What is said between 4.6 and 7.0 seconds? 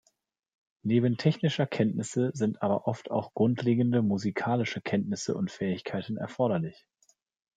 Kenntnisse und Fähigkeiten erforderlich.